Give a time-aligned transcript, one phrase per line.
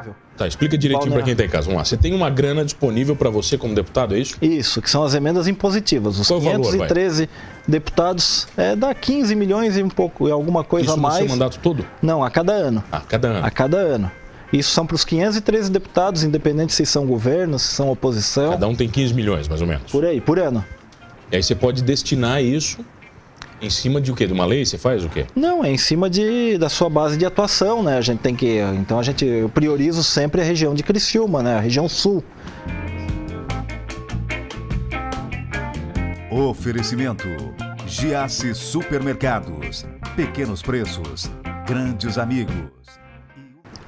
[0.00, 0.14] disponível.
[0.36, 1.66] Tá, explica direitinho para quem está em casa.
[1.66, 1.84] Vamos lá.
[1.84, 4.36] Você tem uma grana disponível para você como deputado, é isso?
[4.40, 6.18] Isso, que são as emendas impositivas.
[6.18, 7.38] Os Qual 513 valor,
[7.68, 11.14] deputados é, dá 15 milhões e um pouco, e alguma coisa isso a mais.
[11.16, 11.86] Isso no seu mandato todo?
[12.02, 12.82] Não, a cada ano.
[12.90, 13.46] A cada ano.
[13.46, 14.10] A cada ano.
[14.52, 18.50] Isso são para os 513 deputados, independente se são governo, se são oposição.
[18.50, 19.90] Cada um tem 15 milhões, mais ou menos.
[19.92, 20.64] Por aí, por ano.
[21.30, 22.84] E aí você pode destinar isso
[23.60, 24.26] em cima de o quê?
[24.26, 24.64] De uma lei?
[24.64, 25.26] Você faz o quê?
[25.34, 27.98] Não, é em cima de, da sua base de atuação, né?
[27.98, 28.58] A gente tem que.
[28.80, 29.24] Então a gente.
[29.24, 31.56] Eu priorizo sempre a região de Criciúma, né?
[31.56, 32.24] A região sul.
[36.30, 37.26] Oferecimento:
[37.86, 39.84] Giasse Supermercados.
[40.16, 41.30] Pequenos preços,
[41.66, 42.79] grandes amigos.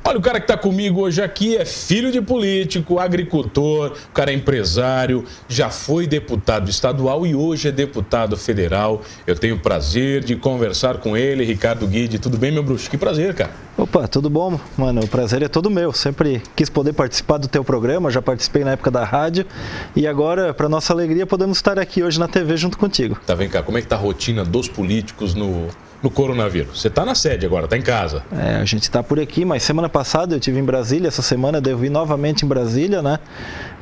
[0.04, 4.32] Olha, o cara que está comigo hoje aqui é filho de político, agricultor, o cara
[4.32, 9.02] é empresário, já foi deputado estadual e hoje é deputado federal.
[9.24, 12.18] Eu tenho o prazer de conversar com ele, Ricardo Guide.
[12.18, 12.90] Tudo bem, meu bruxo?
[12.90, 13.52] Que prazer, cara.
[13.78, 15.02] Opa, tudo bom, mano?
[15.02, 15.92] O prazer é todo meu.
[15.92, 19.46] Sempre quis poder participar do teu programa, já participei na época da rádio
[19.94, 23.16] e agora, para nossa alegria, podemos estar aqui hoje na TV junto contigo.
[23.24, 25.68] Tá, vem cá, como é que tá a rotina dos políticos no
[26.02, 26.80] no coronavírus?
[26.80, 28.22] Você está na sede agora, está em casa.
[28.32, 31.58] É, a gente está por aqui, mas semana passada eu tive em Brasília, essa semana
[31.58, 33.18] eu devo ir novamente em Brasília, né?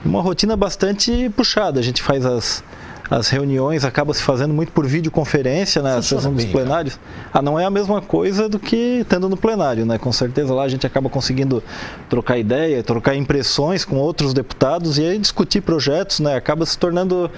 [0.04, 1.80] Uma rotina bastante puxada.
[1.80, 2.62] A gente faz as,
[3.10, 5.96] as reuniões, acaba se fazendo muito por videoconferência, né?
[5.96, 6.94] Funciona dos bem, plenários.
[6.94, 7.00] Né?
[7.32, 9.98] Ah, não é a mesma coisa do que estando no plenário, né?
[9.98, 11.62] Com certeza lá a gente acaba conseguindo
[12.08, 16.36] trocar ideia, trocar impressões com outros deputados e aí discutir projetos, né?
[16.36, 17.28] Acaba se tornando,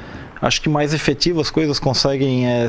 [0.42, 2.68] acho que mais efetivo, as coisas conseguem é,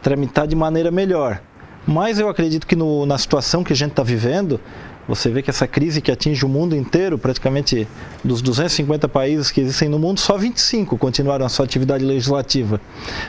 [0.00, 1.42] tramitar de maneira melhor.
[1.86, 4.60] Mas eu acredito que no, na situação que a gente está vivendo,
[5.08, 7.88] você vê que essa crise que atinge o mundo inteiro, praticamente
[8.22, 12.80] dos 250 países que existem no mundo, só 25 continuaram a sua atividade legislativa.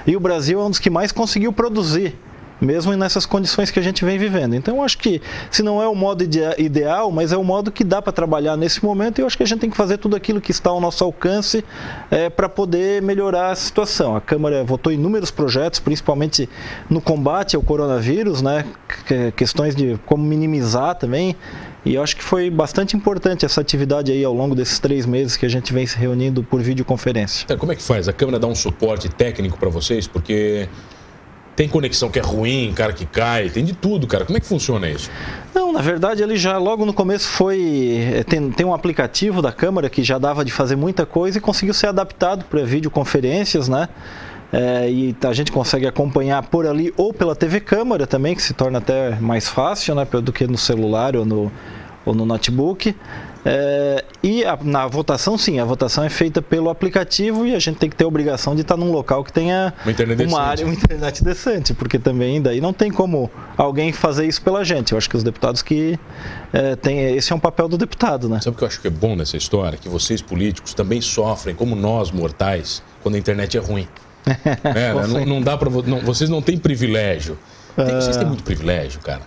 [0.06, 2.16] E o Brasil é um dos que mais conseguiu produzir
[2.62, 4.54] mesmo nessas condições que a gente vem vivendo.
[4.54, 6.23] Então, acho que se não é o modo
[6.58, 9.45] ideal, mas é o modo que dá para trabalhar nesse momento, eu acho que a
[9.45, 11.66] gente tem que fazer tudo aquilo que está ao nosso alcance
[12.12, 14.16] é, para poder melhorar a situação.
[14.16, 16.48] A Câmara votou inúmeros projetos, principalmente
[16.89, 18.66] no combate ao coronavírus, né?
[19.36, 21.36] questões de como minimizar também.
[21.83, 25.36] E eu acho que foi bastante importante essa atividade aí ao longo desses três meses
[25.36, 27.48] que a gente vem se reunindo por videoconferência.
[27.49, 28.08] É, como é que faz?
[28.08, 30.05] A Câmara dá um suporte técnico para vocês?
[30.05, 30.70] Porque
[31.61, 34.26] tem conexão que é ruim, cara que cai, tem de tudo, cara.
[34.26, 35.11] Como é que funciona isso?
[35.54, 37.99] Não, na verdade ele já logo no começo foi.
[38.16, 41.42] Eh, tem, tem um aplicativo da câmera que já dava de fazer muita coisa e
[41.42, 43.89] conseguiu ser adaptado para videoconferências, né?
[44.52, 48.55] É, e a gente consegue acompanhar por ali ou pela TV câmera também, que se
[48.55, 50.04] torna até mais fácil, né?
[50.04, 51.52] Do que no celular ou no,
[52.06, 52.95] ou no notebook.
[53.44, 57.78] É, e a, na votação, sim, a votação é feita pelo aplicativo e a gente
[57.78, 60.64] tem que ter a obrigação de estar num local que tenha uma, internet uma área,
[60.64, 64.92] uma internet decente, porque também daí não tem como alguém fazer isso pela gente.
[64.92, 65.98] Eu acho que os deputados que
[66.54, 68.40] é, tem, esse é um papel do deputado, né?
[68.40, 69.78] Sabe o que eu acho que é bom nessa história?
[69.78, 73.88] Que vocês políticos também sofrem, como nós mortais, quando a internet é ruim.
[74.64, 75.08] é, né?
[75.08, 77.40] não, não, dá para vocês não têm privilégio.
[77.76, 79.22] Tem, vocês têm muito privilégio, cara.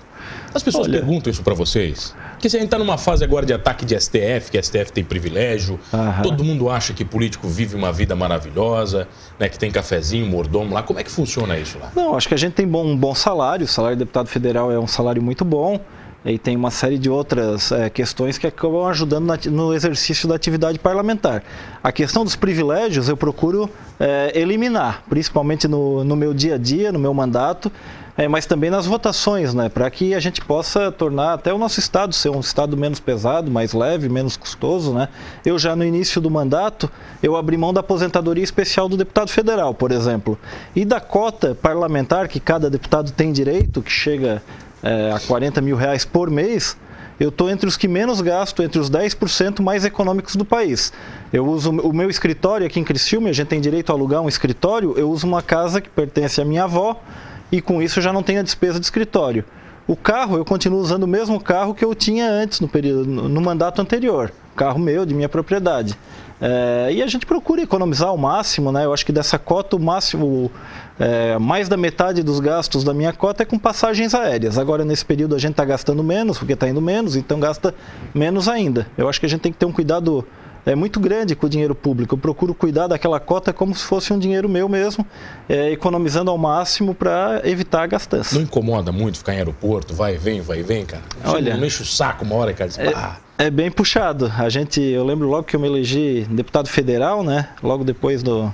[0.55, 2.15] As pessoas Olha, perguntam isso para vocês.
[2.45, 5.03] Porque se a gente está numa fase agora de ataque de STF, que STF tem
[5.03, 6.21] privilégio, Aham.
[6.23, 9.09] todo mundo acha que político vive uma vida maravilhosa,
[9.41, 10.83] né, que tem cafezinho, mordomo lá.
[10.83, 11.91] Como é que funciona isso lá?
[11.97, 13.65] Não, acho que a gente tem bom, um bom salário.
[13.65, 15.81] O salário de deputado federal é um salário muito bom.
[16.23, 20.35] E tem uma série de outras é, questões que acabam ajudando na, no exercício da
[20.35, 21.43] atividade parlamentar.
[21.83, 26.93] A questão dos privilégios eu procuro é, eliminar, principalmente no, no meu dia a dia,
[26.93, 27.73] no meu mandato
[28.17, 31.81] é, mas também nas votações, né, para que a gente possa tornar até o nosso
[31.81, 35.09] estado ser um estado menos pesado, mais leve, menos custoso, né.
[35.45, 36.91] Eu já no início do mandato
[37.23, 40.39] eu abri mão da aposentadoria especial do deputado federal, por exemplo,
[40.77, 44.43] e da cota parlamentar que cada deputado tem direito, que chega
[44.83, 46.77] é, a 40 mil reais por mês.
[47.19, 50.93] Eu estou entre os que menos gasto, entre os 10% mais econômicos do país.
[51.33, 54.29] Eu uso o meu escritório aqui em Criciúma, a gente tem direito a alugar um
[54.29, 57.01] escritório, eu uso uma casa que pertence à minha avó,
[57.51, 59.45] e com isso já não tenho a despesa de escritório.
[59.87, 63.41] O carro, eu continuo usando o mesmo carro que eu tinha antes, no, período, no
[63.41, 64.33] mandato anterior.
[64.57, 65.95] Carro meu, de minha propriedade.
[66.41, 68.85] É, e a gente procura economizar ao máximo, né?
[68.85, 70.51] Eu acho que dessa cota, o máximo,
[70.99, 74.59] é, mais da metade dos gastos da minha cota é com passagens aéreas.
[74.59, 77.75] Agora, nesse período, a gente está gastando menos, porque está indo menos, então gasta
[78.15, 78.87] menos ainda.
[78.97, 80.27] Eu acho que a gente tem que ter um cuidado
[80.67, 82.15] é muito grande com o dinheiro público.
[82.15, 85.07] Eu procuro cuidar daquela cota como se fosse um dinheiro meu mesmo,
[85.49, 88.35] é, economizando ao máximo para evitar a gastança.
[88.35, 91.03] Não incomoda muito ficar em aeroporto, vai e vem, vai e vem, cara?
[91.25, 92.69] Olha, não enche o saco uma hora, cara.
[92.69, 94.33] Diz, é, é, bem puxado.
[94.39, 97.49] A gente, eu lembro logo que eu me elegi deputado federal, né?
[97.63, 98.53] Logo depois do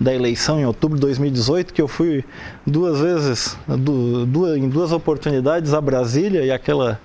[0.00, 2.24] da eleição em outubro de 2018, que eu fui
[2.66, 3.56] duas vezes,
[4.26, 6.98] duas, em duas oportunidades a Brasília e aquela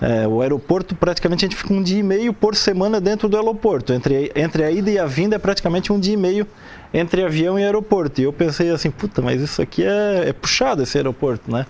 [0.00, 3.36] é, o aeroporto, praticamente a gente fica um dia e meio por semana dentro do
[3.36, 3.92] aeroporto.
[3.92, 6.46] Entre, entre a ida e a vinda é praticamente um dia e meio
[6.94, 8.20] entre avião e aeroporto.
[8.20, 11.66] E eu pensei assim, puta, mas isso aqui é, é puxado esse aeroporto, né?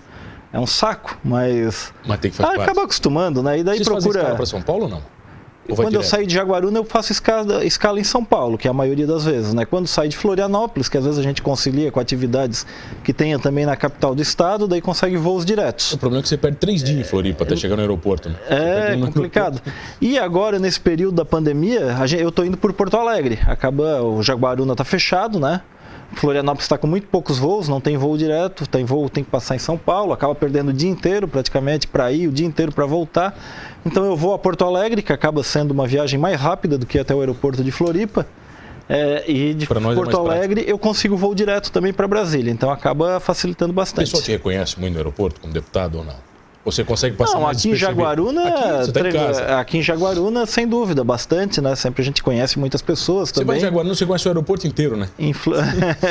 [0.51, 1.93] É um saco, mas.
[2.05, 3.59] Mas tem que fazer ah, acaba acostumando, né?
[3.59, 4.35] E daí Vocês procura.
[4.35, 5.16] para São Paulo ou não?
[5.75, 8.73] Quando eu saio de Jaguaruna, eu faço escala, escala, em São Paulo, que é a
[8.73, 9.53] maioria das vezes.
[9.53, 9.65] Né?
[9.65, 12.65] Quando saio de Florianópolis, que às vezes a gente concilia com atividades
[13.03, 15.93] que tenha também na capital do estado, daí consegue voos diretos.
[15.93, 18.29] O problema é que você perde três dias em Floripa até chegar no aeroporto.
[18.29, 18.35] Né?
[18.49, 19.61] É complicado.
[19.99, 23.39] E agora, nesse período da pandemia, gente, eu estou indo por Porto Alegre.
[23.45, 25.61] Acaba, o Jaguaruna está fechado, né?
[26.13, 29.55] Florianópolis está com muito poucos voos, não tem voo direto, tem voo, tem que passar
[29.55, 32.85] em São Paulo, acaba perdendo o dia inteiro praticamente para ir, o dia inteiro para
[32.85, 33.37] voltar.
[33.87, 36.99] Então eu vou a Porto Alegre, que acaba sendo uma viagem mais rápida do que
[36.99, 38.27] até o aeroporto de Floripa.
[38.89, 40.71] É, e de é Porto é Alegre prático.
[40.71, 44.07] eu consigo voo direto também para Brasília, então acaba facilitando bastante.
[44.07, 46.26] O pessoal te reconhece muito no aeroporto como deputado ou não?
[46.67, 51.61] Você consegue passar Não, aqui em Jaguaruna, aqui, tá aqui, em Jaguaruna, sem dúvida, bastante,
[51.61, 51.73] né?
[51.77, 53.45] Sempre a gente conhece muitas pessoas também.
[53.45, 55.07] Você vai em Jaguaruna, você conhece o aeroporto inteiro, né?
[55.17, 55.55] Em, Flo...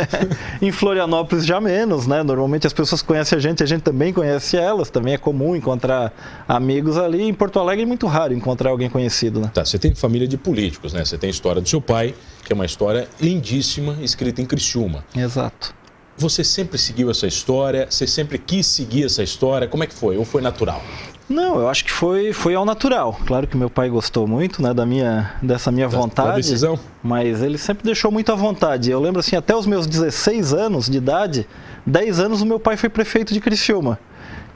[0.62, 2.22] em Florianópolis já menos, né?
[2.22, 6.10] Normalmente as pessoas conhecem a gente, a gente também conhece elas, também é comum encontrar
[6.48, 7.22] amigos ali.
[7.22, 9.50] Em Porto Alegre é muito raro encontrar alguém conhecido, né?
[9.52, 11.04] Tá, você tem família de políticos, né?
[11.04, 15.04] Você tem a história do seu pai, que é uma história lindíssima, escrita em Criciúma.
[15.14, 15.74] Exato.
[16.18, 17.86] Você sempre seguiu essa história?
[17.90, 19.68] Você sempre quis seguir essa história?
[19.68, 20.16] Como é que foi?
[20.16, 20.82] Ou foi natural?
[21.28, 23.18] Não, eu acho que foi, foi ao natural.
[23.26, 26.28] Claro que meu pai gostou muito, né, da minha, dessa minha da, vontade.
[26.28, 26.78] Da decisão?
[27.02, 28.90] Mas ele sempre deixou muito à vontade.
[28.90, 31.46] Eu lembro assim, até os meus 16 anos de idade,
[31.84, 33.98] 10 anos o meu pai foi prefeito de Criciúma.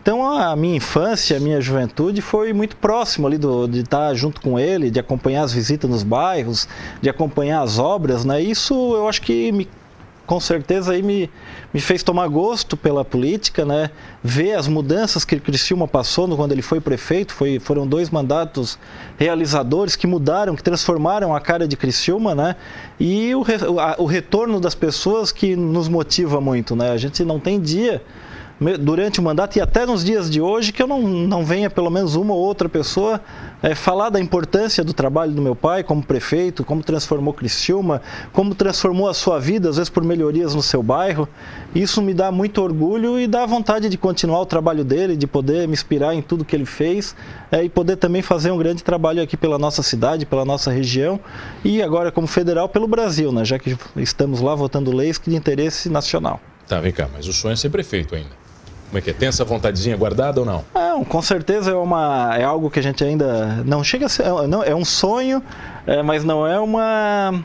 [0.01, 4.41] Então a minha infância, a minha juventude foi muito próximo ali do, de estar junto
[4.41, 6.67] com ele, de acompanhar as visitas nos bairros,
[7.03, 8.41] de acompanhar as obras, né?
[8.41, 9.69] Isso eu acho que me
[10.31, 11.29] com certeza aí me,
[11.75, 13.91] me fez tomar gosto pela política, né?
[14.23, 18.79] Ver as mudanças que Criciúma passou quando ele foi prefeito, foi, foram dois mandatos
[19.19, 22.55] realizadores que mudaram, que transformaram a cara de Criciúma, né?
[23.01, 23.45] E o,
[23.81, 26.93] a, o retorno das pessoas que nos motiva muito, né?
[26.93, 28.01] A gente não tem dia
[28.79, 31.89] durante o mandato e até nos dias de hoje que eu não, não venha pelo
[31.89, 33.21] menos uma ou outra pessoa
[33.63, 38.03] é, falar da importância do trabalho do meu pai como prefeito, como transformou Criciúma,
[38.33, 41.27] como transformou a sua vida, às vezes por melhorias no seu bairro.
[41.75, 45.67] Isso me dá muito orgulho e dá vontade de continuar o trabalho dele, de poder
[45.67, 47.17] me inspirar em tudo que ele fez
[47.51, 51.19] é, e poder também fazer um grande trabalho aqui pela nossa cidade, pela nossa região
[51.65, 55.89] e agora como federal pelo Brasil, né, já que estamos lá votando leis de interesse
[55.89, 56.41] nacional.
[56.69, 58.41] Tá, vem cá, mas o sonho é ser prefeito ainda.
[58.91, 59.13] Como é que é?
[59.13, 60.65] Tem essa vontadezinha guardada ou não?
[60.75, 64.25] Não, com certeza é, uma, é algo que a gente ainda não chega a ser.
[64.25, 65.41] É, não, é um sonho,
[65.87, 67.45] é, mas não é uma.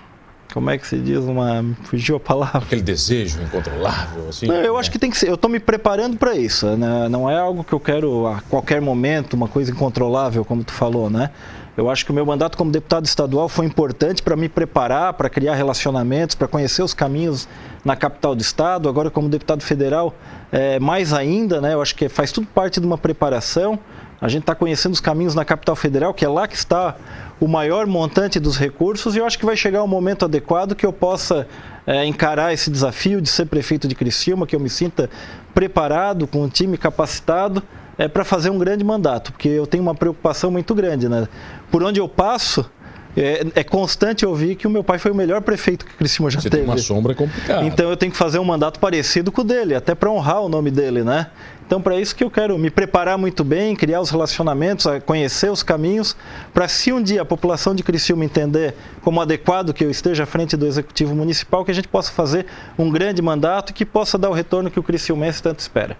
[0.51, 1.19] Como é que se diz?
[1.19, 1.63] Uma.
[1.83, 2.59] Fugiu a palavra.
[2.59, 4.47] Aquele desejo incontrolável, assim?
[4.47, 5.30] Não, eu acho que tem que ser.
[5.30, 6.65] Eu estou me preparando para isso.
[6.75, 7.07] Né?
[7.09, 11.12] Não é algo que eu quero a qualquer momento, uma coisa incontrolável, como tu falou,
[11.12, 11.30] né?
[11.77, 15.30] Eu acho que o meu mandato como deputado estadual foi importante para me preparar, para
[15.30, 17.50] criar relacionamentos, para conhecer os caminhos
[17.83, 18.88] na capital do estado.
[18.88, 20.16] Agora, como deputado federal,
[20.54, 21.74] é, mais ainda, né?
[21.74, 23.77] Eu acho que faz tudo parte de uma preparação.
[24.22, 26.95] A gente está conhecendo os caminhos na capital federal, que é lá que está
[27.42, 30.74] o maior montante dos recursos, e eu acho que vai chegar o um momento adequado
[30.74, 31.45] que eu possa
[31.86, 35.10] é, encarar esse desafio de ser prefeito de Criciúma, que eu me sinta
[35.54, 37.62] preparado, com um time capacitado
[37.97, 41.07] é, para fazer um grande mandato, porque eu tenho uma preocupação muito grande.
[41.07, 41.27] Né?
[41.71, 42.69] Por onde eu passo,
[43.18, 46.42] é, é, constante ouvir que o meu pai foi o melhor prefeito que Criciúma já
[46.42, 46.64] Você teve.
[46.64, 47.66] Tem uma sombra complicada.
[47.66, 50.49] Então eu tenho que fazer um mandato parecido com o dele, até para honrar o
[50.49, 51.28] nome dele, né?
[51.66, 55.64] Então para isso que eu quero me preparar muito bem, criar os relacionamentos, conhecer os
[55.64, 56.16] caminhos,
[56.54, 60.25] para se um dia a população de Criciúma entender como adequado que eu esteja à
[60.25, 62.45] frente do executivo municipal, que a gente possa fazer
[62.78, 65.97] um grande mandato e que possa dar o retorno que o Criciúmense tanto espera.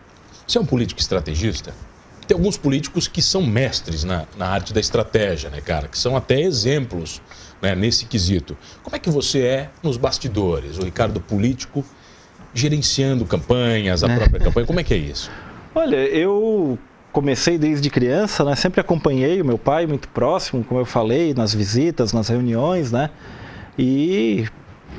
[0.48, 1.74] Você é um político estrategista?
[2.28, 5.88] Tem alguns políticos que são mestres na, na arte da estratégia, né, cara?
[5.88, 7.22] Que são até exemplos
[7.62, 8.58] né, nesse quesito.
[8.84, 10.78] Como é que você é nos bastidores?
[10.78, 11.86] O Ricardo político
[12.54, 15.30] gerenciando campanhas, a própria campanha, como é que é isso?
[15.74, 16.80] Olha, eu
[17.12, 18.56] comecei desde criança, né?
[18.56, 23.10] Sempre acompanhei o meu pai muito próximo, como eu falei, nas visitas, nas reuniões, né?
[23.78, 24.46] E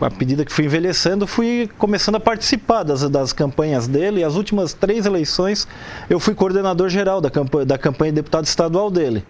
[0.00, 4.20] à medida que fui envelhecendo, fui começando a participar das, das campanhas dele.
[4.20, 5.66] E as últimas três eleições,
[6.08, 9.24] eu fui coordenador geral da campanha, da campanha de deputado estadual dele.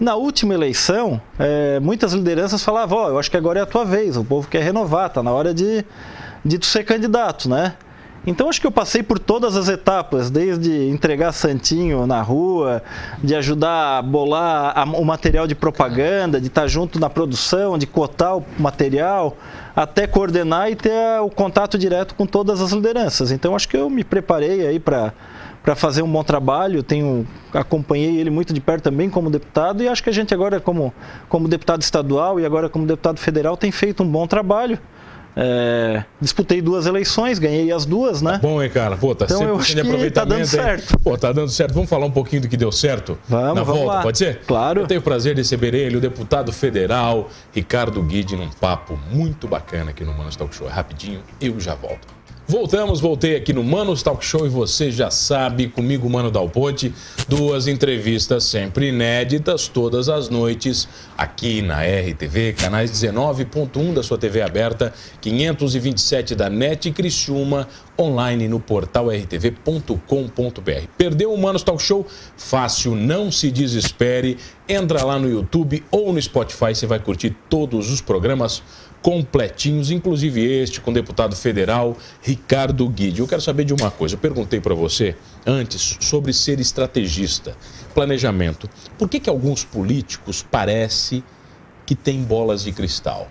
[0.00, 3.66] Na última eleição, é, muitas lideranças falavam: Ó, oh, eu acho que agora é a
[3.66, 5.84] tua vez, o povo quer renovar, tá na hora de,
[6.44, 7.74] de tu ser candidato, né?
[8.26, 12.82] Então acho que eu passei por todas as etapas, desde entregar santinho na rua,
[13.22, 18.36] de ajudar a bolar o material de propaganda, de estar junto na produção, de cotar
[18.36, 19.36] o material,
[19.74, 23.30] até coordenar e ter o contato direto com todas as lideranças.
[23.30, 25.12] Então acho que eu me preparei aí para
[25.62, 26.82] para fazer um bom trabalho.
[26.82, 30.60] Tenho acompanhei ele muito de perto também como deputado e acho que a gente agora
[30.60, 30.94] como
[31.28, 34.78] como deputado estadual e agora como deputado federal tem feito um bom trabalho.
[35.36, 38.32] É, disputei duas eleições, ganhei as duas, né?
[38.32, 38.96] Tá bom, hein, cara?
[38.96, 40.92] Pô, tá então, sempre eu acho que tá dando certo.
[40.92, 40.98] Hein?
[41.02, 41.74] Pô, tá dando certo.
[41.74, 43.16] Vamos falar um pouquinho do que deu certo?
[43.28, 44.02] Vamos, Na vamos volta, lá.
[44.02, 44.40] pode ser?
[44.46, 44.80] Claro.
[44.80, 49.46] Eu tenho o prazer de receber ele, o deputado federal Ricardo Guide, num papo muito
[49.46, 50.66] bacana aqui no Manos Talk Show.
[50.68, 52.17] É rapidinho, eu já volto.
[52.50, 56.94] Voltamos, voltei aqui no Manos Talk Show e você já sabe, comigo, Mano Dal Ponte,
[57.28, 64.40] duas entrevistas sempre inéditas, todas as noites, aqui na RTV, canais 19.1 da sua TV
[64.40, 69.92] aberta, 527 da NET Criciúma, online no portal rtv.com.br.
[70.96, 72.06] Perdeu o Manos Talk Show?
[72.34, 77.90] Fácil, não se desespere, entra lá no YouTube ou no Spotify, você vai curtir todos
[77.92, 78.62] os programas
[79.02, 83.20] completinhos, inclusive este com o deputado federal Ricardo Guide.
[83.20, 84.14] Eu quero saber de uma coisa.
[84.14, 87.56] Eu perguntei para você antes sobre ser estrategista,
[87.94, 88.68] planejamento.
[88.98, 91.22] Por que, que alguns políticos parece
[91.86, 93.30] que têm bolas de cristal?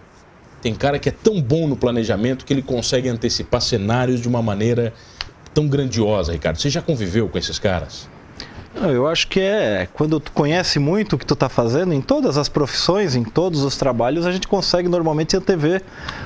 [0.61, 4.41] Tem cara que é tão bom no planejamento que ele consegue antecipar cenários de uma
[4.41, 4.93] maneira
[5.53, 6.57] tão grandiosa, Ricardo.
[6.57, 8.09] Você já conviveu com esses caras?
[8.81, 12.37] Eu acho que é quando tu conhece muito o que tu está fazendo em todas
[12.37, 15.81] as profissões, em todos os trabalhos, a gente consegue normalmente antever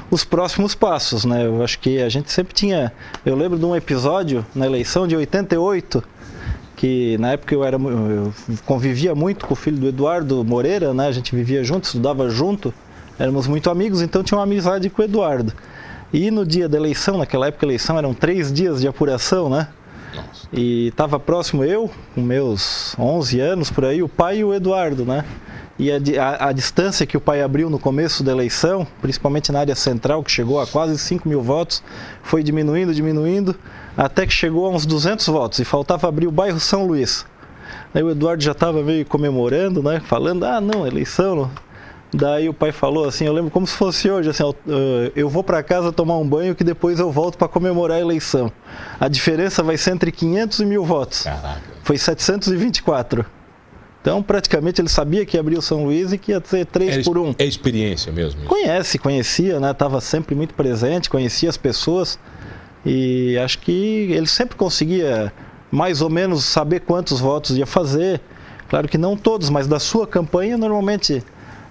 [0.09, 1.45] os próximos passos, né?
[1.45, 2.91] Eu acho que a gente sempre tinha,
[3.25, 6.03] eu lembro de um episódio na eleição de 88
[6.75, 8.33] que na época eu era eu
[8.65, 11.07] convivia muito com o filho do Eduardo Moreira, né?
[11.07, 12.73] A gente vivia junto, estudava junto,
[13.19, 15.53] éramos muito amigos, então tinha uma amizade com o Eduardo.
[16.11, 19.67] E no dia da eleição, naquela época a eleição eram três dias de apuração, né?
[20.51, 25.05] E estava próximo eu, com meus 11 anos por aí, o pai e o Eduardo,
[25.05, 25.25] né?
[25.79, 29.59] E a, a, a, distância que o pai abriu no começo da eleição, principalmente na
[29.59, 31.81] área central, que chegou a quase 5 mil votos,
[32.21, 33.55] foi diminuindo, diminuindo,
[33.97, 37.25] até que chegou a uns 200 votos e faltava abrir o bairro São Luís.
[37.93, 40.01] Aí o Eduardo já estava meio comemorando, né?
[40.05, 41.49] Falando, ah, não, eleição,
[42.13, 44.43] Daí o pai falou assim, eu lembro como se fosse hoje, assim,
[45.15, 48.51] eu vou para casa tomar um banho que depois eu volto para comemorar a eleição.
[48.99, 51.23] A diferença vai ser entre 500 e mil votos.
[51.23, 51.61] Caraca.
[51.83, 53.25] Foi 724.
[54.01, 56.97] Então, praticamente, ele sabia que ia abrir o São Luís e que ia ser 3
[56.97, 57.35] é, por 1.
[57.37, 58.41] É experiência mesmo.
[58.41, 58.49] Isso.
[58.49, 59.71] Conhece, conhecia, né?
[59.71, 62.17] Estava sempre muito presente, conhecia as pessoas.
[62.83, 63.71] E acho que
[64.11, 65.31] ele sempre conseguia
[65.69, 68.19] mais ou menos saber quantos votos ia fazer.
[68.67, 71.23] Claro que não todos, mas da sua campanha, normalmente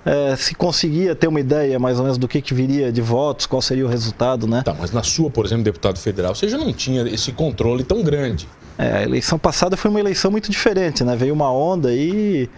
[0.04, 3.46] é, se conseguia ter uma ideia mais ou menos do que, que viria de votos,
[3.46, 4.62] qual seria o resultado, né?
[4.62, 8.02] Tá, mas na sua, por exemplo, deputado federal, você já não tinha esse controle tão
[8.02, 8.48] grande.
[8.78, 11.14] É, a eleição passada foi uma eleição muito diferente, né?
[11.16, 12.48] Veio uma onda aí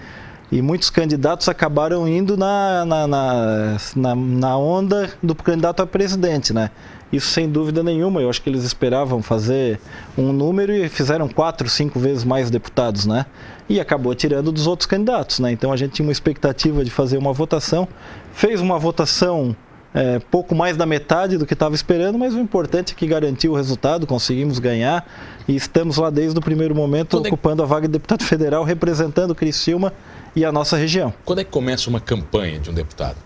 [0.53, 6.53] e muitos candidatos acabaram indo na, na, na, na, na onda do candidato a presidente,
[6.53, 6.71] né?
[7.13, 8.23] Isso sem dúvida nenhuma.
[8.23, 9.79] Eu acho que eles esperavam fazer
[10.17, 13.27] um número e fizeram quatro, cinco vezes mais deputados, né?
[13.69, 15.53] E acabou tirando dos outros candidatos, né?
[15.53, 17.87] Então a gente tinha uma expectativa de fazer uma votação,
[18.33, 19.55] fez uma votação
[19.95, 23.53] é, pouco mais da metade do que estava esperando, mas o importante é que garantiu
[23.53, 25.07] o resultado, conseguimos ganhar
[25.47, 28.65] e estamos lá desde o primeiro momento Quando é- ocupando a vaga de deputado federal,
[28.65, 29.93] representando Criciúma
[30.35, 31.13] e a nossa região.
[31.27, 33.17] Quando é que começa uma campanha de um deputado?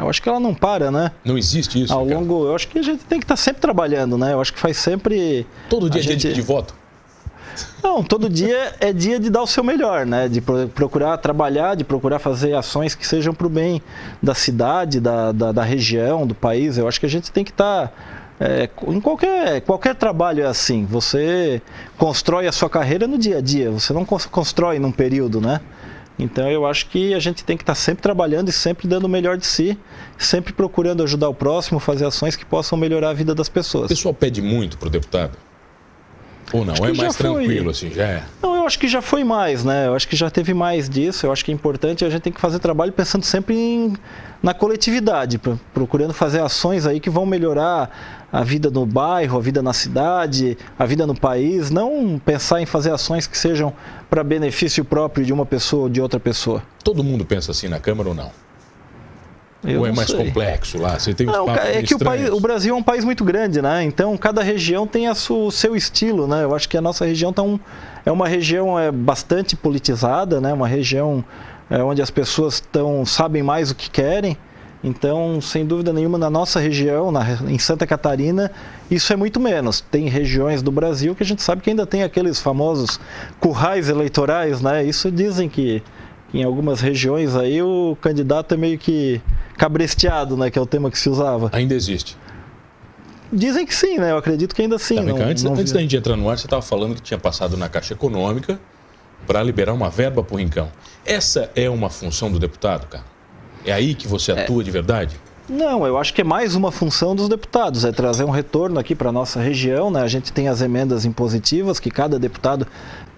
[0.00, 1.12] Eu acho que ela não para, né?
[1.24, 2.18] Não existe isso, Ao cara?
[2.18, 4.32] longo, eu acho que a gente tem que estar sempre trabalhando, né?
[4.32, 5.46] Eu acho que faz sempre.
[5.68, 6.74] Todo a dia é dia gente- de, voto?
[7.82, 10.28] Não, todo dia é dia de dar o seu melhor, né?
[10.28, 13.82] De pro- procurar trabalhar, de procurar fazer ações que sejam para o bem
[14.22, 16.78] da cidade, da, da, da região, do país.
[16.78, 17.92] Eu acho que a gente tem que estar.
[18.38, 20.86] é, em qualquer, qualquer trabalho é assim.
[20.86, 21.60] Você
[21.98, 25.60] constrói a sua carreira no dia a dia, você não cons- constrói num período, né?
[26.22, 29.08] Então eu acho que a gente tem que estar sempre trabalhando e sempre dando o
[29.08, 29.78] melhor de si,
[30.18, 33.88] sempre procurando ajudar o próximo, fazer ações que possam melhorar a vida das O pessoas.
[33.88, 35.36] pessoal pede muito pro deputado?
[36.52, 36.72] Ou não?
[36.74, 37.32] Acho É mais foi.
[37.44, 38.24] tranquilo, assim, já é?
[38.42, 39.86] Não, eu acho que já foi mais, né?
[39.86, 41.24] Eu acho que já teve mais disso.
[41.26, 43.94] Eu acho que é importante a gente tem que fazer trabalho pensando sempre em,
[44.42, 49.40] na coletividade, pro- procurando fazer ações aí que vão melhorar a vida no bairro, a
[49.40, 51.70] vida na cidade, a vida no país.
[51.70, 53.72] Não pensar em fazer ações que sejam
[54.08, 56.62] para benefício próprio de uma pessoa ou de outra pessoa.
[56.84, 58.30] Todo mundo pensa assim na Câmara ou não?
[59.62, 60.16] Eu ou é mais sei.
[60.16, 60.98] complexo lá?
[60.98, 63.82] Você tem Não, é que o, país, o Brasil é um país muito grande, né?
[63.84, 66.44] Então cada região tem a su- o seu estilo, né?
[66.44, 67.60] Eu acho que a nossa região tá um,
[68.06, 70.52] é uma região é, bastante politizada, né?
[70.54, 71.22] Uma região
[71.68, 74.36] é, onde as pessoas tão, sabem mais o que querem.
[74.82, 78.50] Então, sem dúvida nenhuma, na nossa região, na, em Santa Catarina,
[78.90, 79.82] isso é muito menos.
[79.82, 82.98] Tem regiões do Brasil que a gente sabe que ainda tem aqueles famosos
[83.38, 84.82] currais eleitorais, né?
[84.82, 85.82] Isso dizem que
[86.32, 89.20] em algumas regiões aí o candidato é meio que
[89.58, 90.50] cabresteado, né?
[90.50, 91.50] Que é o tema que se usava.
[91.52, 92.16] Ainda existe.
[93.30, 94.12] Dizem que sim, né?
[94.12, 94.96] Eu acredito que ainda sim.
[94.96, 97.18] Tá, não, antes, não antes da gente entrar no ar, você estava falando que tinha
[97.18, 98.58] passado na Caixa Econômica
[99.26, 100.72] para liberar uma verba para o Rincão.
[101.04, 103.04] Essa é uma função do deputado, cara?
[103.64, 104.42] É aí que você é.
[104.42, 104.64] atua é.
[104.64, 105.16] de verdade?
[105.50, 108.94] Não, eu acho que é mais uma função dos deputados, é trazer um retorno aqui
[108.94, 109.90] para a nossa região.
[109.90, 110.00] Né?
[110.00, 112.66] A gente tem as emendas impositivas, que cada deputado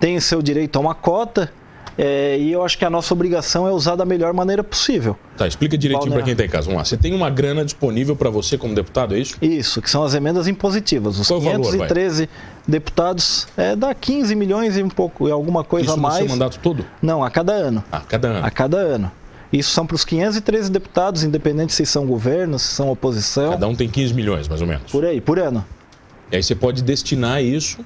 [0.00, 1.52] tem seu direito a uma cota.
[1.98, 5.14] É, e eu acho que a nossa obrigação é usar da melhor maneira possível.
[5.36, 6.64] Tá, explica direitinho para quem está em casa.
[6.64, 6.84] Vamos lá.
[6.86, 9.36] Você tem uma grana disponível para você como deputado, é isso?
[9.42, 11.18] Isso, que são as emendas impositivas.
[11.18, 12.28] Os Qual 513 valor,
[12.66, 16.14] deputados é, dá 15 milhões e um pouco, e alguma coisa isso a mais.
[16.14, 16.86] Isso no seu mandato todo?
[17.02, 17.84] Não, a cada ano.
[17.92, 18.46] A cada ano.
[18.46, 19.12] A cada ano.
[19.52, 23.50] Isso são para os 513 deputados, independente se são governo, se são oposição.
[23.50, 24.90] Cada um tem 15 milhões, mais ou menos.
[24.90, 25.64] Por aí, por ano.
[26.30, 27.84] E aí você pode destinar isso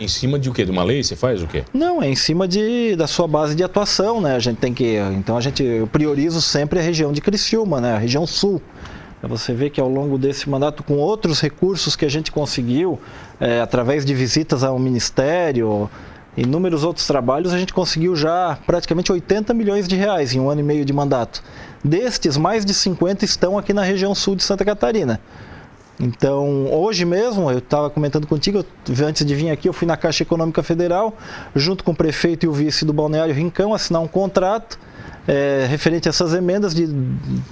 [0.00, 0.64] em cima de o quê?
[0.64, 1.04] De uma lei?
[1.04, 1.62] Você faz o quê?
[1.72, 4.34] Não, é em cima de, da sua base de atuação, né?
[4.34, 4.96] A gente tem que.
[5.16, 7.94] Então a gente eu priorizo sempre a região de Criciúma, né?
[7.94, 8.60] A região sul.
[9.22, 12.98] Você vê que ao longo desse mandato, com outros recursos que a gente conseguiu,
[13.38, 15.90] é, através de visitas ao Ministério,
[16.36, 20.60] inúmeros outros trabalhos, a gente conseguiu já praticamente 80 milhões de reais em um ano
[20.60, 21.42] e meio de mandato.
[21.84, 25.20] Destes, mais de 50 estão aqui na região sul de Santa Catarina.
[25.98, 28.64] Então, hoje mesmo, eu estava comentando contigo,
[29.04, 31.14] antes de vir aqui, eu fui na Caixa Econômica Federal,
[31.54, 34.78] junto com o prefeito e o vice do Balneário Rincão, assinar um contrato
[35.28, 36.88] é, referente a essas emendas de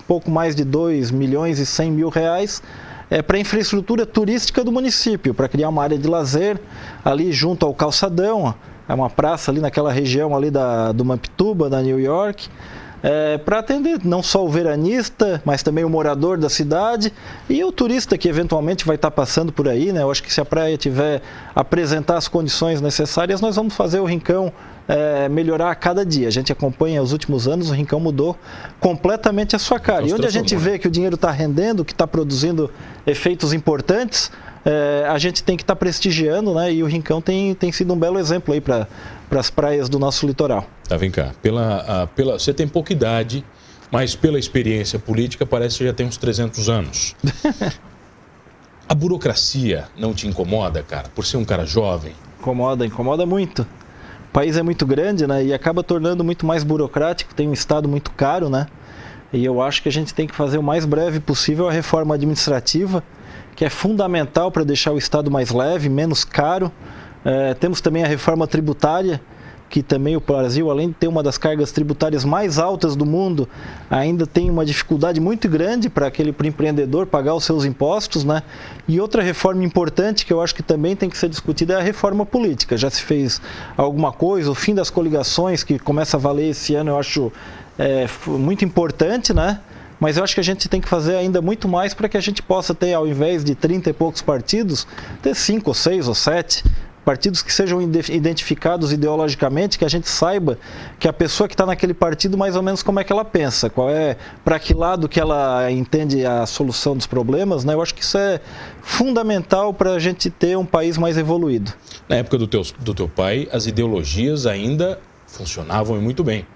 [0.07, 2.63] pouco mais de 2 milhões e 100 mil reais
[3.11, 6.61] é, para a infraestrutura turística do município, para criar uma área de lazer
[7.05, 8.55] ali junto ao calçadão,
[8.89, 12.49] é uma praça ali naquela região ali da, do Mampituba, da New York,
[13.03, 17.13] é, para atender não só o veranista, mas também o morador da cidade
[17.49, 19.93] e o turista que eventualmente vai estar tá passando por aí.
[19.93, 20.03] Né?
[20.03, 21.23] Eu acho que se a praia tiver
[21.55, 24.53] apresentar as condições necessárias, nós vamos fazer o Rincão
[24.89, 26.29] é, melhorar a cada dia.
[26.29, 28.37] A gente acompanha os últimos anos, o Rincão mudou
[28.81, 30.07] completamente a sua cara.
[30.07, 32.71] E onde a gente vê que o dinheiro está rendendo, que está produzindo
[33.07, 34.33] efeitos importantes,
[34.65, 36.73] é, a gente tem que estar tá prestigiando, né?
[36.73, 38.89] E o Rincão tem, tem sido um belo exemplo aí para
[39.31, 40.67] as praias do nosso litoral.
[40.89, 41.33] Tá, vem cá.
[41.43, 43.45] Pela, a, pela, você tem pouca idade,
[43.91, 47.15] mas pela experiência política parece que já tem uns 300 anos.
[48.89, 52.13] a burocracia não te incomoda, cara, por ser um cara jovem?
[52.41, 53.63] Incomoda, incomoda muito.
[53.63, 55.45] O país é muito grande, né?
[55.45, 58.67] E acaba tornando muito mais burocrático, tem um Estado muito caro, né?
[59.33, 62.15] E eu acho que a gente tem que fazer o mais breve possível a reforma
[62.15, 63.03] administrativa,
[63.55, 66.73] que é fundamental para deixar o Estado mais leve, menos caro.
[67.25, 69.21] É, temos também a reforma tributária,
[69.69, 73.49] que também o Brasil, além de ter uma das cargas tributárias mais altas do mundo,
[73.91, 78.43] ainda tem uma dificuldade muito grande para aquele pro empreendedor pagar os seus impostos, né?
[78.87, 81.83] E outra reforma importante que eu acho que também tem que ser discutida é a
[81.83, 82.77] reforma política.
[82.77, 83.41] Já se fez
[83.77, 87.31] alguma coisa, o fim das coligações que começa a valer esse ano, eu acho
[87.79, 89.61] é, muito importante, né?
[90.01, 92.21] Mas eu acho que a gente tem que fazer ainda muito mais para que a
[92.21, 94.87] gente possa ter, ao invés de 30 e poucos partidos,
[95.21, 96.65] ter 5 ou 6 ou 7
[97.09, 100.59] partidos que sejam identificados ideologicamente, que a gente saiba
[100.99, 103.71] que a pessoa que está naquele partido, mais ou menos como é que ela pensa,
[103.71, 107.73] qual é, para que lado que ela entende a solução dos problemas, né?
[107.73, 108.43] Eu acho que isso é
[108.83, 111.73] fundamental para a gente ter um país mais evoluído.
[112.07, 116.47] Na época do teu, do teu pai, as ideologias ainda funcionavam muito bem.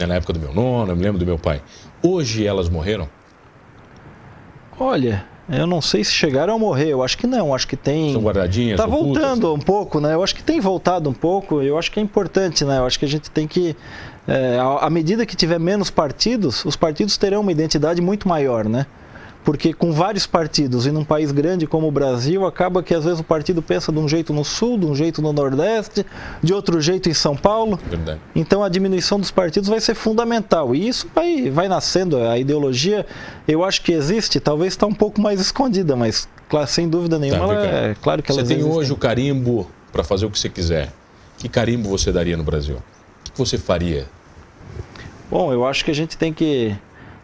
[0.00, 0.06] Né?
[0.06, 1.62] Na época do meu nono, eu me lembro do meu pai.
[2.02, 3.08] Hoje elas morreram?
[4.76, 8.12] Olha, eu não sei se chegaram a morrer, eu acho que não, acho que tem.
[8.12, 8.76] São guardadinhas?
[8.76, 10.14] Tá voltando um pouco, né?
[10.14, 12.78] Eu acho que tem voltado um pouco, eu acho que é importante, né?
[12.78, 13.76] Eu acho que a gente tem que.
[14.26, 18.86] É, à medida que tiver menos partidos, os partidos terão uma identidade muito maior, né?
[19.44, 23.20] Porque com vários partidos e num país grande como o Brasil, acaba que às vezes
[23.20, 26.06] o partido pensa de um jeito no Sul, de um jeito no Nordeste,
[26.42, 27.78] de outro jeito em São Paulo.
[27.88, 28.20] Verdade.
[28.34, 30.74] Então a diminuição dos partidos vai ser fundamental.
[30.74, 32.18] E isso vai, vai nascendo.
[32.18, 33.04] A ideologia,
[33.48, 37.48] eu acho que existe, talvez está um pouco mais escondida, mas claro, sem dúvida nenhuma,
[37.48, 38.78] tá, ela, é claro que ela Você tem existem.
[38.78, 40.92] hoje o carimbo para fazer o que você quiser.
[41.38, 42.76] Que carimbo você daria no Brasil?
[42.76, 44.06] O que você faria?
[45.28, 46.76] Bom, eu acho que a gente tem que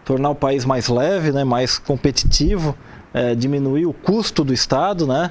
[0.09, 2.75] tornar o país mais leve, né, mais competitivo,
[3.13, 5.31] é, diminuir o custo do Estado, né,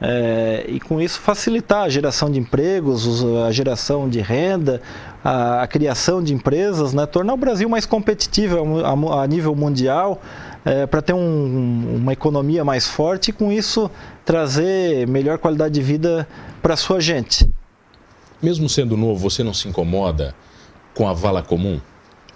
[0.00, 4.82] é, e com isso facilitar a geração de empregos, a geração de renda,
[5.22, 10.20] a, a criação de empresas, né, tornar o Brasil mais competitivo a, a nível mundial,
[10.64, 13.88] é, para ter um, uma economia mais forte e com isso
[14.24, 16.26] trazer melhor qualidade de vida
[16.60, 17.48] para a sua gente.
[18.42, 20.34] Mesmo sendo novo, você não se incomoda
[20.96, 21.80] com a vala comum?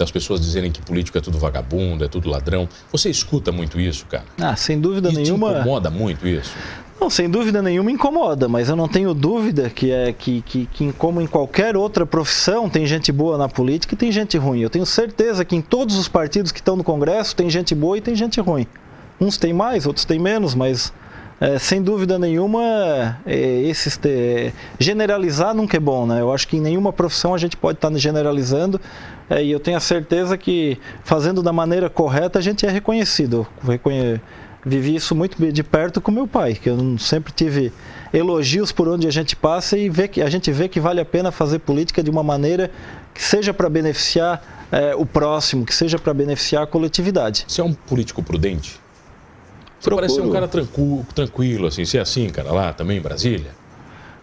[0.00, 2.66] Das pessoas dizerem que político é tudo vagabundo, é tudo ladrão.
[2.90, 4.24] Você escuta muito isso, cara?
[4.40, 5.52] Ah, sem dúvida e nenhuma.
[5.52, 6.52] Te incomoda muito isso?
[6.98, 10.92] Não, sem dúvida nenhuma incomoda, mas eu não tenho dúvida que é que, que, que,
[10.94, 14.60] como em qualquer outra profissão, tem gente boa na política e tem gente ruim.
[14.60, 17.98] Eu tenho certeza que em todos os partidos que estão no Congresso tem gente boa
[17.98, 18.66] e tem gente ruim.
[19.20, 20.92] Uns têm mais, outros têm menos, mas
[21.40, 24.52] é, sem dúvida nenhuma, é, esses te...
[24.78, 26.20] generalizar nunca é bom, né?
[26.20, 28.78] Eu acho que em nenhuma profissão a gente pode estar generalizando
[29.28, 33.46] é, e eu tenho a certeza que fazendo da maneira correta a gente é reconhecido.
[33.66, 34.20] Reconhe
[34.64, 37.72] vivi isso muito de perto com meu pai, que eu sempre tive
[38.12, 41.04] elogios por onde a gente passa e vê que, a gente vê que vale a
[41.04, 42.70] pena fazer política de uma maneira
[43.14, 47.44] que seja para beneficiar é, o próximo, que seja para beneficiar a coletividade.
[47.48, 48.78] Você é um político prudente?
[49.80, 49.96] Você Procuro.
[49.96, 53.50] parece ser um cara tranquilo, tranquilo, assim, ser assim, cara, lá também em Brasília?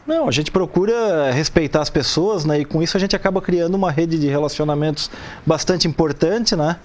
[0.06, 2.60] Não, a gente procura respeitar as pessoas, né?
[2.60, 5.10] E com isso a gente acaba criando uma rede de relacionamentos
[5.46, 6.78] bastante importante, né?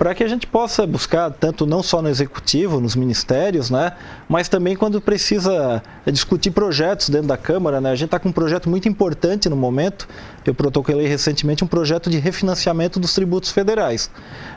[0.00, 3.92] para que a gente possa buscar tanto não só no executivo, nos ministérios, né,
[4.26, 7.90] mas também quando precisa discutir projetos dentro da Câmara, né?
[7.90, 10.08] A gente está com um projeto muito importante no momento.
[10.42, 14.10] Eu protocolei recentemente um projeto de refinanciamento dos tributos federais.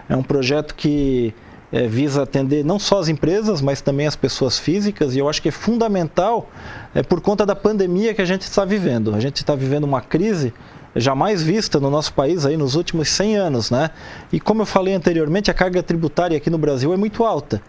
[0.07, 1.33] É um projeto que
[1.73, 5.41] é, visa atender não só as empresas, mas também as pessoas físicas, e eu acho
[5.41, 6.47] que é fundamental
[6.93, 9.15] é, por conta da pandemia que a gente está vivendo.
[9.15, 10.53] A gente está vivendo uma crise
[10.95, 13.89] jamais vista no nosso país aí nos últimos 100 anos, né?
[14.31, 17.59] E como eu falei anteriormente, a carga tributária aqui no Brasil é muito alta.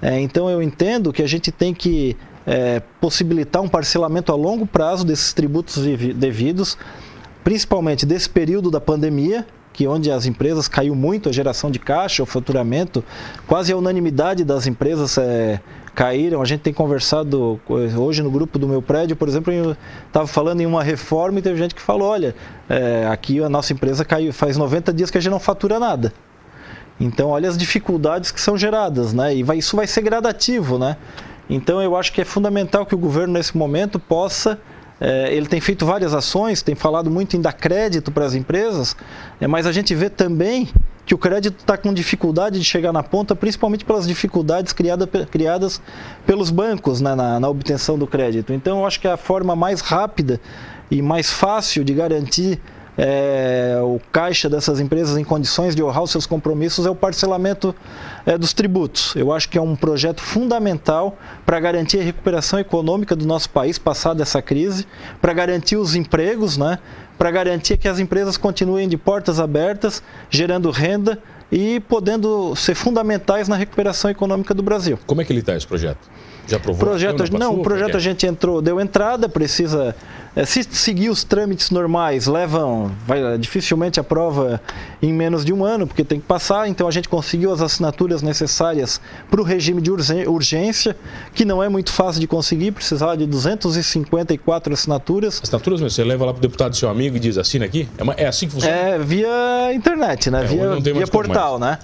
[0.00, 4.66] É, então eu entendo que a gente tem que é, possibilitar um parcelamento a longo
[4.66, 5.76] prazo desses tributos
[6.16, 6.78] devidos,
[7.44, 12.22] principalmente desse período da pandemia, que onde as empresas caiu muito a geração de caixa,
[12.22, 13.04] o faturamento,
[13.46, 15.60] quase a unanimidade das empresas é,
[15.94, 16.42] caíram.
[16.42, 17.60] A gente tem conversado
[17.96, 21.58] hoje no grupo do meu prédio, por exemplo, estava falando em uma reforma e teve
[21.58, 22.34] gente que falou, olha,
[22.68, 26.12] é, aqui a nossa empresa caiu, faz 90 dias que a gente não fatura nada.
[26.98, 29.34] Então, olha as dificuldades que são geradas, né?
[29.34, 30.98] E vai, isso vai ser gradativo, né?
[31.48, 34.60] Então, eu acho que é fundamental que o governo, nesse momento, possa
[35.00, 38.94] é, ele tem feito várias ações, tem falado muito em dar crédito para as empresas,
[39.40, 40.68] é, mas a gente vê também
[41.06, 45.80] que o crédito está com dificuldade de chegar na ponta, principalmente pelas dificuldades criada, criadas
[46.24, 48.52] pelos bancos né, na, na obtenção do crédito.
[48.52, 50.40] Então, eu acho que a forma mais rápida
[50.90, 52.60] e mais fácil de garantir
[53.02, 57.74] é, o caixa dessas empresas em condições de honrar os seus compromissos é o parcelamento
[58.26, 59.16] é, dos tributos.
[59.16, 63.78] Eu acho que é um projeto fundamental para garantir a recuperação econômica do nosso país
[63.78, 64.86] passada essa crise,
[65.18, 66.78] para garantir os empregos, né,
[67.16, 71.18] para garantir que as empresas continuem de portas abertas, gerando renda
[71.50, 74.98] e podendo ser fundamentais na recuperação econômica do Brasil.
[75.06, 76.06] Como é que ele está esse projeto?
[76.50, 76.80] Já aprovou?
[76.80, 79.94] Projeto, não, o projeto a gente entrou, deu entrada, precisa
[80.34, 84.60] é, se seguir os trâmites normais, levam, vai, dificilmente aprova
[85.02, 86.68] em menos de um ano, porque tem que passar.
[86.68, 90.96] Então a gente conseguiu as assinaturas necessárias para o regime de urgência,
[91.34, 95.40] que não é muito fácil de conseguir, precisava de 254 assinaturas.
[95.42, 97.88] Assinaturas, você leva lá para o deputado seu amigo e diz assina aqui?
[97.98, 98.76] É, uma, é assim que funciona?
[98.76, 100.44] É via internet, né?
[100.44, 101.78] É, via, via portal, né?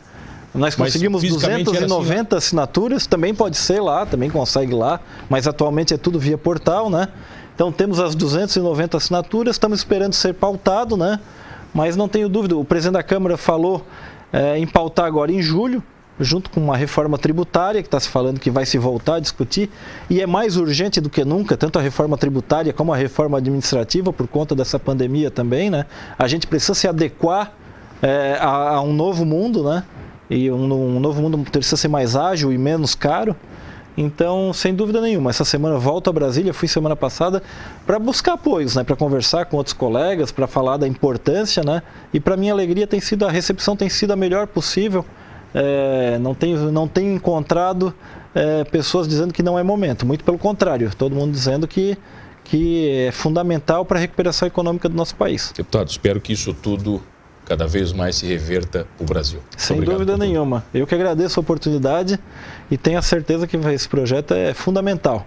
[0.57, 5.97] Nós conseguimos 290 assim, assinaturas, também pode ser lá, também consegue lá, mas atualmente é
[5.97, 7.09] tudo via portal, né?
[7.55, 11.21] Então temos as 290 assinaturas, estamos esperando ser pautado, né?
[11.73, 13.85] Mas não tenho dúvida, o presidente da Câmara falou
[14.33, 15.83] é, em pautar agora em julho,
[16.19, 19.71] junto com uma reforma tributária, que está se falando que vai se voltar a discutir,
[20.09, 24.13] e é mais urgente do que nunca, tanto a reforma tributária como a reforma administrativa,
[24.13, 25.87] por conta dessa pandemia também, né?
[26.19, 27.53] A gente precisa se adequar
[28.03, 29.85] é, a, a, um novo mundo, né?
[30.29, 33.37] E um, um novo mundo precisa ser mais ágil e menos caro.
[33.97, 37.43] Então, sem dúvida nenhuma, essa semana volto a Brasília, fui semana passada
[37.87, 41.83] para buscar apoios, né, para conversar com outros colegas, para falar da importância, né?
[42.13, 45.05] E para minha alegria tem sido a recepção tem sido a melhor possível.
[45.55, 47.95] É, não tenho não tenho encontrado
[48.35, 51.97] é, pessoas dizendo que não é momento, muito pelo contrário, todo mundo dizendo que
[52.45, 55.53] que é fundamental para a recuperação econômica do nosso país.
[55.57, 57.03] Deputado, espero que isso tudo
[57.47, 59.41] cada vez mais se reverta o Brasil.
[59.57, 60.65] Sem dúvida nenhuma.
[60.75, 62.19] Eu que agradeço a oportunidade
[62.71, 65.27] e tenho a certeza que esse projeto é fundamental.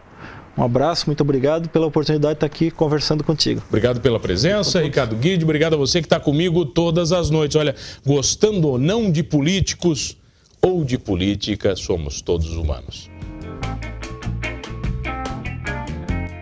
[0.57, 3.63] Um abraço, muito obrigado pela oportunidade de estar aqui conversando contigo.
[3.69, 5.45] Obrigado pela presença, Ricardo Guide.
[5.45, 7.55] Obrigado a você que está comigo todas as noites.
[7.55, 7.73] Olha,
[8.05, 10.17] gostando ou não de políticos
[10.61, 13.09] ou de política, somos todos humanos.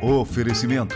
[0.01, 0.95] Oferecimento: